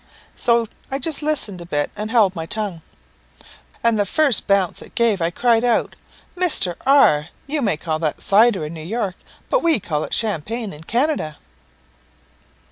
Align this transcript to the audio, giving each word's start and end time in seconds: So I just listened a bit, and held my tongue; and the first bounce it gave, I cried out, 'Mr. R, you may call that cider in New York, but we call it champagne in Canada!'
So 0.35 0.67
I 0.89 0.97
just 0.97 1.21
listened 1.21 1.61
a 1.61 1.65
bit, 1.67 1.91
and 1.95 2.09
held 2.09 2.35
my 2.35 2.47
tongue; 2.47 2.81
and 3.83 3.99
the 3.99 4.05
first 4.07 4.47
bounce 4.47 4.81
it 4.81 4.95
gave, 4.95 5.21
I 5.21 5.29
cried 5.29 5.63
out, 5.63 5.95
'Mr. 6.35 6.73
R, 6.87 7.29
you 7.45 7.61
may 7.61 7.77
call 7.77 7.99
that 7.99 8.19
cider 8.19 8.65
in 8.65 8.73
New 8.73 8.81
York, 8.81 9.13
but 9.51 9.61
we 9.61 9.79
call 9.79 10.03
it 10.03 10.11
champagne 10.11 10.73
in 10.73 10.85
Canada!' 10.85 11.37